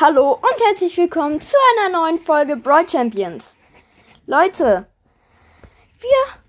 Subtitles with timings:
[0.00, 3.56] Hallo und herzlich willkommen zu einer neuen Folge Brawl Champions.
[4.26, 4.86] Leute,
[5.98, 6.40] wir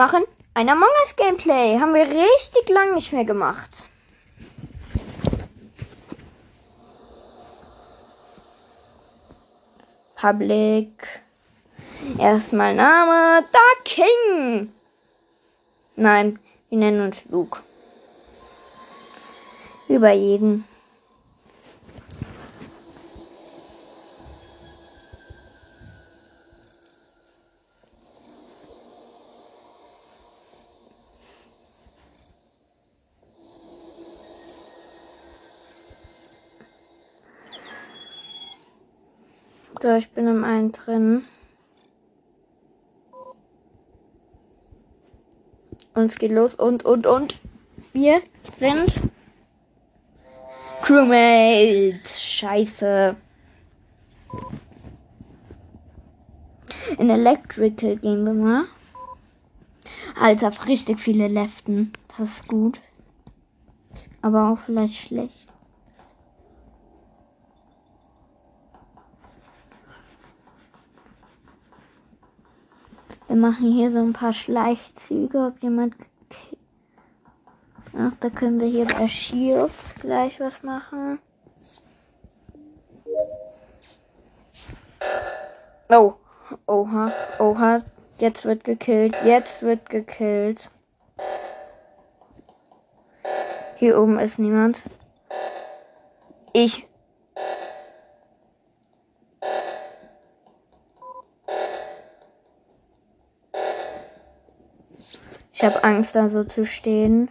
[0.00, 0.22] machen
[0.54, 1.76] ein Among Us Gameplay.
[1.80, 3.88] Haben wir richtig lang nicht mehr gemacht.
[10.14, 11.20] Public.
[12.16, 13.44] Erstmal Name.
[13.50, 14.72] Da King.
[15.96, 16.38] Nein,
[16.68, 17.58] wir nennen uns Luke.
[19.88, 20.64] Über jeden.
[39.82, 41.22] So, ich bin im einen drin.
[45.94, 47.34] Und es geht los und, und, und.
[47.92, 48.22] Wir
[48.58, 49.00] sind
[50.82, 52.22] Crewmates.
[52.22, 53.16] Scheiße.
[56.98, 58.64] In Electrical gehen wir mal.
[60.18, 61.92] Alter, richtig viele Leften.
[62.16, 62.80] Das ist gut.
[64.22, 65.52] Aber auch vielleicht schlecht.
[73.28, 75.94] Wir machen hier so ein paar Schleichzüge, ob jemand.
[77.98, 81.18] Ach, da können wir hier bei Shields gleich was machen.
[85.88, 86.14] Oh,
[86.66, 87.82] oha, oha.
[88.18, 90.70] Jetzt wird gekillt, jetzt wird gekillt.
[93.76, 94.80] Hier oben ist niemand.
[96.52, 96.86] Ich
[105.66, 107.28] habe Angst, da so zu stehen.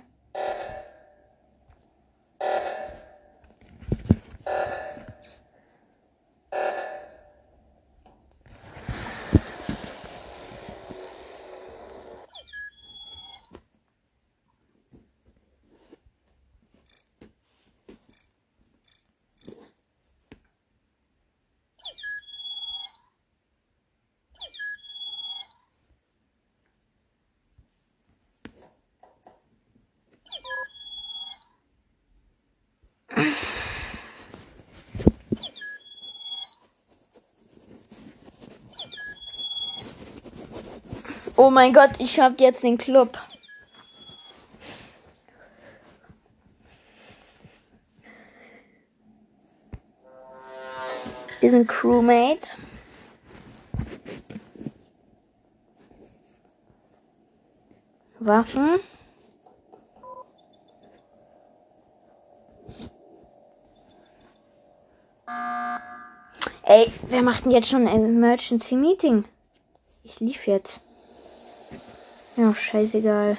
[41.38, 43.18] Oh mein Gott, ich hab jetzt den Club.
[51.42, 52.48] Wir sind Crewmate.
[58.20, 58.80] Waffen.
[66.64, 69.26] Ey, wer macht denn jetzt schon ein Emergency Meeting?
[70.04, 70.85] Ich lief jetzt.
[72.38, 73.38] Ja, scheißegal.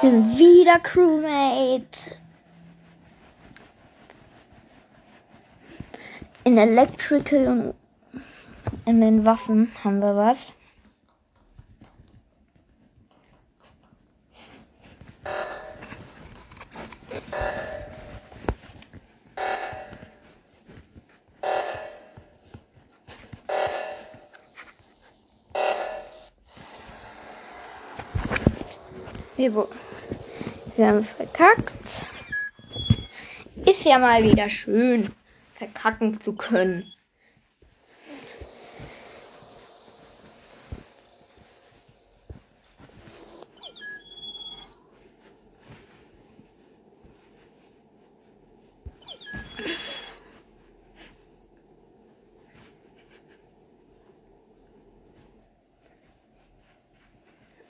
[0.00, 2.16] Wir wieder Crewmate.
[6.44, 7.74] In Electrical und
[8.86, 10.54] in den Waffen haben wir was.
[29.36, 29.52] Wir,
[30.76, 32.06] wir haben verkackt.
[33.66, 35.10] Ist ja mal wieder schön,
[35.56, 36.92] verkacken zu können.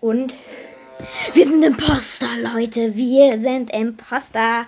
[0.00, 0.34] Und
[1.32, 2.26] wir sind Imposter,
[2.64, 2.96] Leute.
[2.96, 4.64] Wir sind Imposter.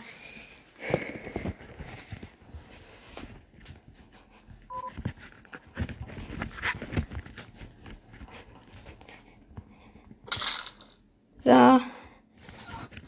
[11.43, 11.81] So.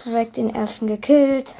[0.06, 1.54] Direkt den ersten gekillt.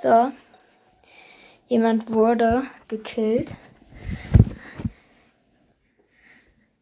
[0.00, 0.32] So.
[1.78, 3.52] Jemand wurde gekillt.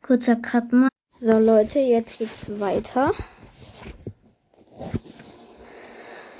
[0.01, 0.89] Kurzer Cut mal.
[1.21, 3.13] So Leute, jetzt geht's weiter.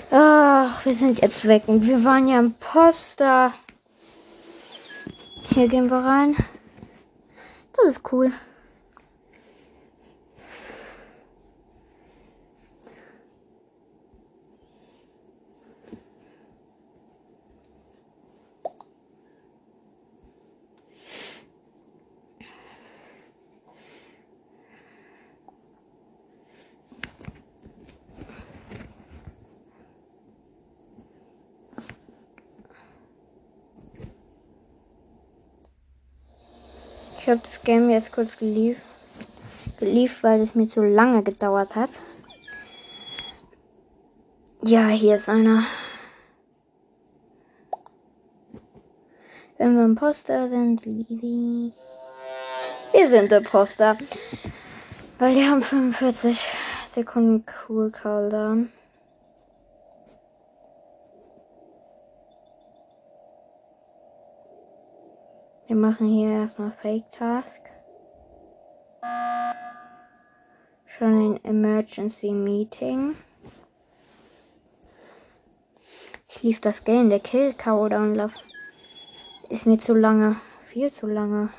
[0.09, 3.53] Ach, wir sind jetzt weg und wir waren ja im Poster.
[5.53, 6.35] Hier gehen wir rein.
[7.73, 8.31] Das ist cool.
[37.27, 38.77] Ich habe das Game jetzt kurz gelief,
[39.81, 41.89] gelief, weil es mir zu lange gedauert hat.
[44.63, 45.65] Ja, hier ist einer.
[49.57, 51.73] Wenn wir im Poster sind, Livi.
[52.93, 53.97] Wir sind im Poster.
[55.19, 56.39] Weil die haben 45
[56.95, 58.71] Sekunden Cool Cooldown.
[65.67, 67.59] Wir machen hier erstmal Fake Task.
[70.85, 73.17] Schon ein Emergency Meeting.
[76.29, 78.33] Ich lief das Game, der Kill Countdown Love.
[79.49, 80.37] Ist mir zu lange.
[80.67, 81.49] Viel zu lange.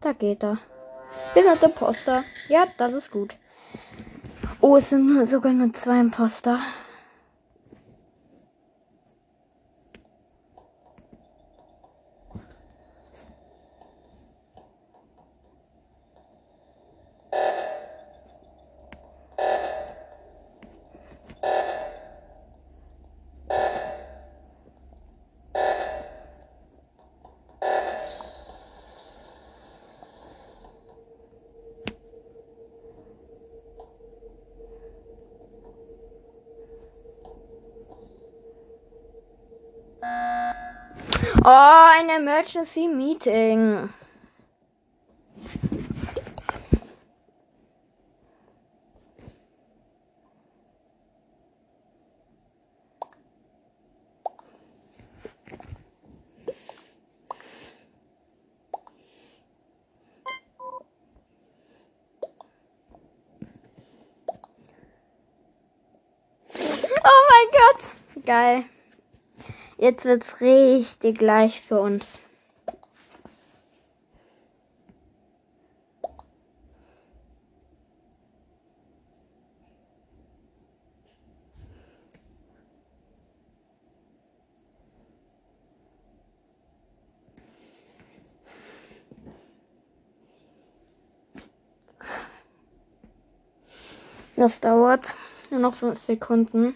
[0.00, 0.58] Da geht er.
[1.34, 2.22] Sind der Poster.
[2.48, 3.36] Ja, das ist gut.
[4.60, 6.60] Oh, es sind sogar nur zwei Imposter.
[41.48, 43.88] Oh, ein Emergency Meeting.
[67.04, 68.24] Oh mein Gott.
[68.24, 68.64] Geil.
[69.78, 72.18] Jetzt wird's richtig leicht für uns.
[94.36, 95.14] Das dauert
[95.50, 96.74] nur noch fünf Sekunden.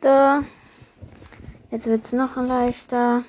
[0.00, 0.42] Da.
[1.70, 3.24] Jetzt wird es noch leichter.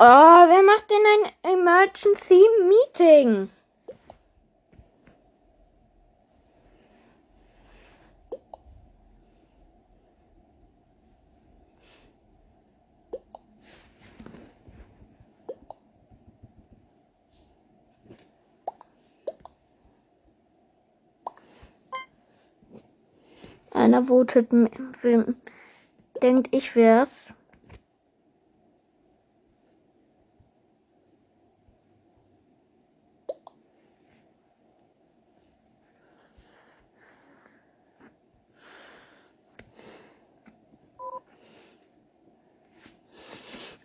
[0.00, 1.32] Oh, wer macht denn
[1.88, 3.48] Emergency Meeting?
[23.70, 24.50] Einer votet,
[26.22, 27.27] denkt ich wär's.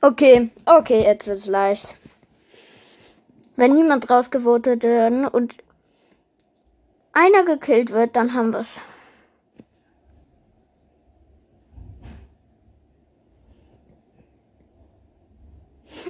[0.03, 1.95] Okay, okay, jetzt wird's leicht.
[3.55, 5.55] Wenn niemand rausgevotet werden und
[7.13, 8.67] einer gekillt wird, dann haben wir's.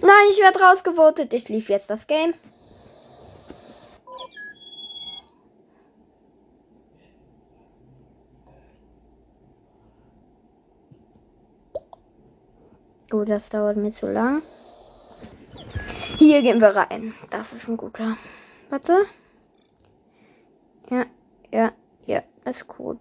[0.01, 1.31] Nein, ich werde rausgevotet.
[1.31, 2.33] Ich lief jetzt das Game.
[13.13, 14.41] Gut, das dauert mir zu lang.
[16.17, 17.13] Hier gehen wir rein.
[17.29, 18.17] Das ist ein guter.
[18.71, 19.05] Warte.
[20.89, 21.05] Ja,
[21.51, 21.71] ja,
[22.07, 22.97] ja, ist gut.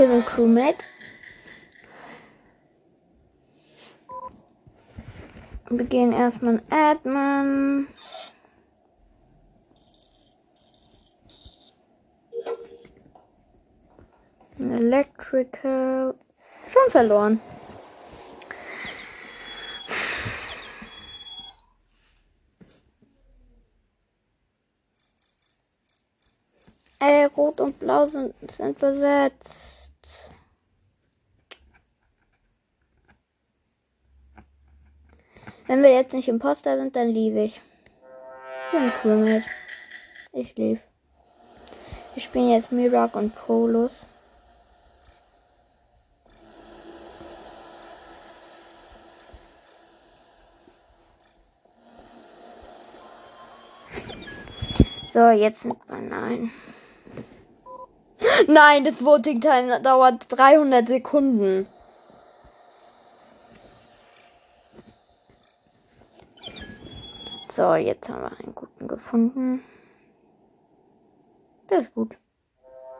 [0.00, 0.82] Hier sind Crewmate.
[5.68, 7.86] Wir gehen erstmal in Admin.
[14.58, 16.14] Electrical.
[16.72, 17.40] Schon verloren.
[27.00, 29.69] Äh, Rot und Blau sind, sind besetzt.
[35.70, 37.60] Wenn wir jetzt nicht Imposter sind, dann liebe ich.
[38.66, 39.44] Ich bin Crewmate.
[40.32, 40.80] Ich lief.
[42.12, 44.04] Wir spielen jetzt Mirak und Polus.
[55.12, 56.50] So, jetzt sind wir nein.
[58.48, 61.68] Nein, das Voting Time dauert 300 Sekunden.
[67.52, 69.64] So, jetzt haben wir einen guten gefunden.
[71.68, 72.16] Der ist gut.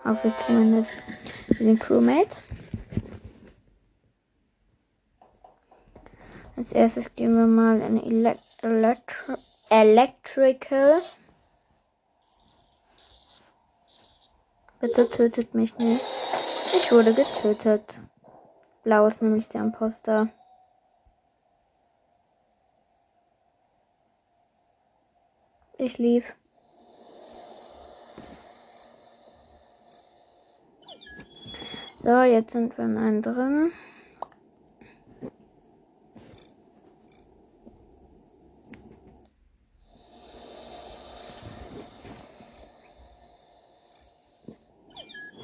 [0.04, 0.90] Hoffe ich zumindest.
[1.46, 2.36] Wir sind Crewmate.
[6.56, 9.34] Als erstes gehen wir mal in Elect Electri
[9.68, 11.00] Electrical.
[14.80, 16.04] Bitte tötet mich nicht.
[16.64, 18.00] Ich wurde getötet.
[18.82, 20.28] Blau ist nämlich der Imposter.
[25.82, 26.24] Ich lief.
[32.02, 33.72] So, jetzt sind wir in einem drin.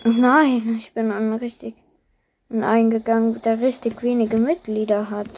[0.04, 1.76] Nein, ich bin an richtig
[2.50, 5.30] eingegangen, der richtig wenige Mitglieder hat.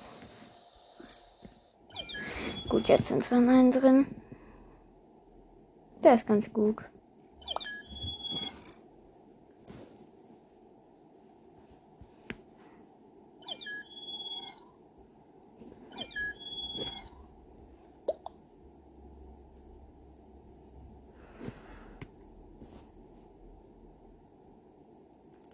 [2.68, 4.06] Gut, jetzt sind wir in einem drin.
[6.08, 6.78] Der ist ganz gut.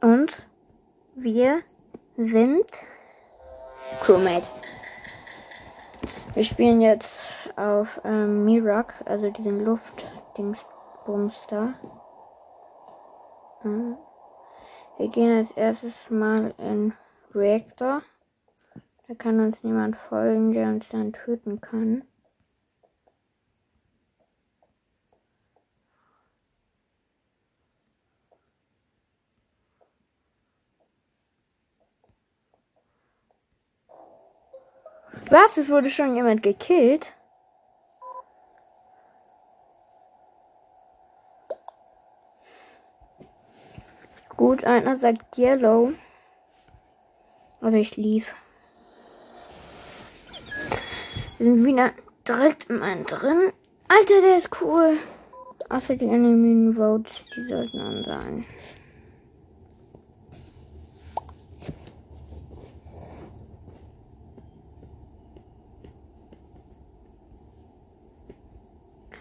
[0.01, 0.47] Und
[1.17, 1.63] wir
[2.17, 2.65] sind
[4.03, 4.47] Crewmate.
[6.35, 7.25] Wir spielen jetzt
[7.57, 10.07] auf ähm, Mirak, also diesen Luft.
[10.37, 11.75] Dingsbums da.
[13.63, 13.97] Hm.
[14.99, 16.93] Wir gehen als erstes mal in
[17.35, 18.03] Reactor.
[19.09, 22.05] Da kann uns niemand folgen, der uns dann töten kann.
[35.31, 35.57] Was?
[35.57, 37.13] Es wurde schon jemand gekillt?
[44.37, 45.93] Gut, einer sagt Yellow.
[47.61, 48.35] Also ich lief.
[51.39, 51.93] Wir sind wieder
[52.27, 53.53] direkt im einen drin.
[53.89, 54.99] Alter, der ist cool.
[55.69, 58.45] Außer die Enemy Votes, die sollten an sein.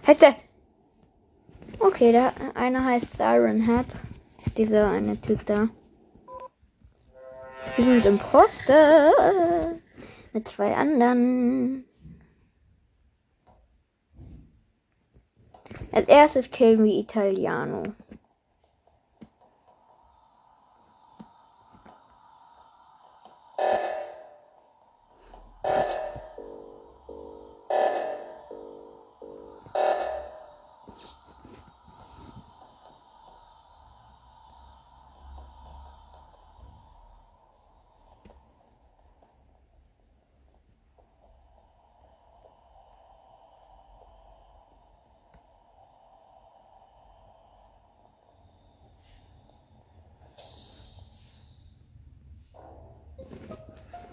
[0.05, 0.35] Heißt der?
[1.79, 3.85] Okay, der eine heißt Siren Head
[4.57, 5.69] dieser eine Typ da.
[7.75, 9.11] Wir sind Imposter.
[10.33, 11.85] Mit zwei anderen.
[15.91, 17.83] Als erstes killen wir Italiano.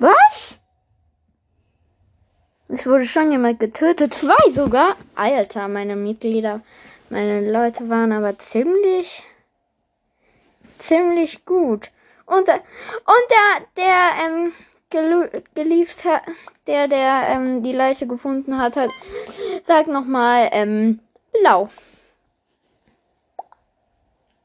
[0.01, 0.55] Was?
[2.81, 4.15] Es wurde schon jemand getötet.
[4.15, 4.97] Zwei sogar.
[5.15, 6.63] Alter, meine Mitglieder,
[7.11, 9.23] meine Leute waren aber ziemlich,
[10.79, 11.91] ziemlich gut.
[12.25, 14.53] Und, äh, und der, der, ähm,
[15.55, 16.23] gelieft hat,
[16.67, 18.91] der, der, ähm, die Leiche gefunden hat, hat,
[19.67, 21.01] sagt nochmal, ähm,
[21.39, 21.69] blau.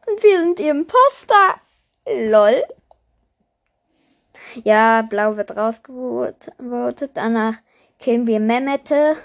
[0.08, 1.62] Und wir sind die Imposter.
[2.06, 2.66] Lol.
[4.56, 7.12] Ja, blau wird rausgevotet.
[7.14, 7.56] Danach
[8.00, 9.18] killen wir Mehmete.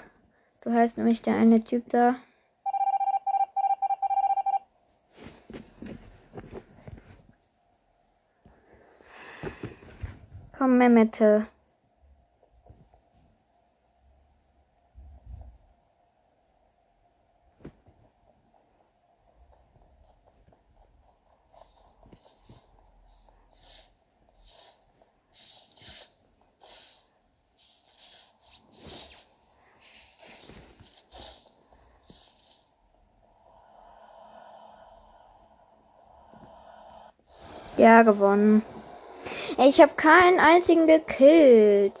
[0.61, 2.15] Du heißt nämlich der eine Typ da.
[10.57, 11.47] Komm, Mehmete.
[37.81, 38.61] Ja, gewonnen.
[39.57, 41.99] Ich habe keinen einzigen gekillt.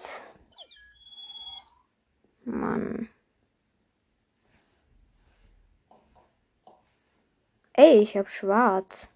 [2.45, 3.09] Mann.
[7.73, 9.07] Ey, ich hab schwarz.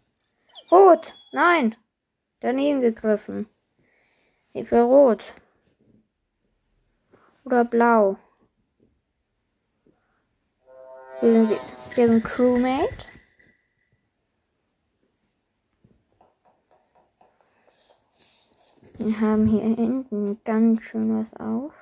[0.72, 1.14] Rot.
[1.32, 1.76] Nein.
[2.40, 3.48] Daneben gegriffen.
[4.54, 5.24] Ich will rot.
[7.44, 8.18] Oder blau.
[11.22, 11.60] Wir sind,
[11.94, 13.15] wir sind Crewmate.
[18.98, 21.74] Wir haben hier hinten ganz schön was auf.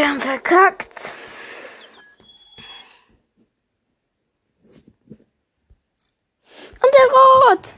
[0.00, 1.12] Wir haben verkackt.
[6.80, 7.74] Und der Rot.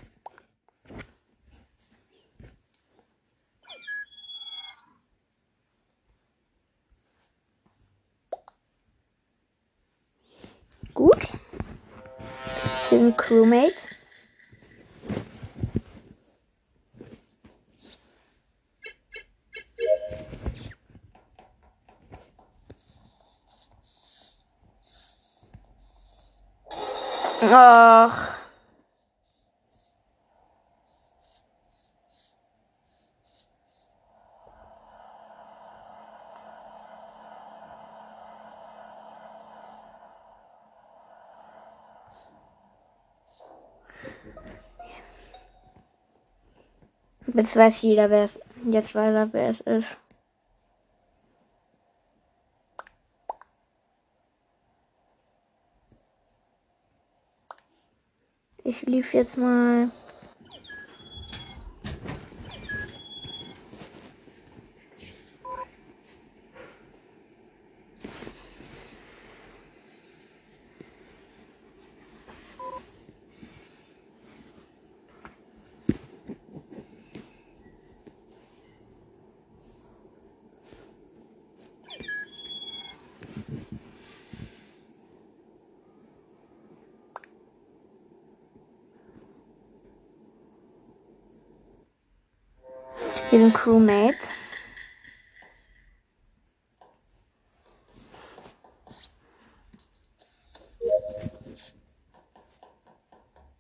[10.94, 11.28] Gut.
[12.88, 13.74] Sind Crewmate.
[27.44, 28.32] Ach.
[47.34, 48.38] Jetzt weiß jeder, wer es.
[48.70, 49.86] Jetzt weiß er, wer es ist.
[58.64, 59.90] Ich lief jetzt mal.
[93.32, 94.14] Den Crewmate.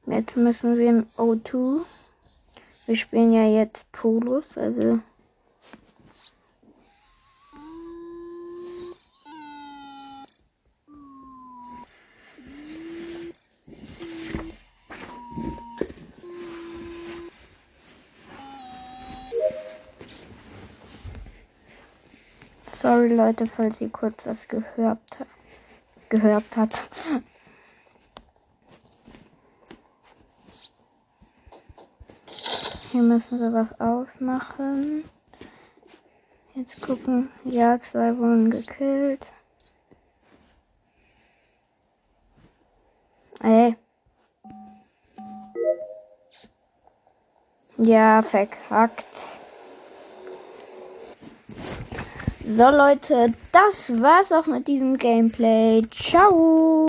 [0.06, 1.84] Jetzt müssen wir im O2.
[2.86, 5.00] Wir spielen ja jetzt Polus, also
[22.82, 24.98] Sorry Leute, falls ihr kurz was gehört,
[26.08, 26.82] gehört hat.
[32.90, 35.04] Hier müssen wir was aufmachen.
[36.54, 37.30] Jetzt gucken.
[37.44, 39.32] Ja, zwei wurden gekillt.
[43.44, 43.76] Ey.
[47.76, 49.06] Ja, verkackt.
[52.54, 55.82] So Leute, das war's auch mit diesem Gameplay.
[55.90, 56.72] Ciao.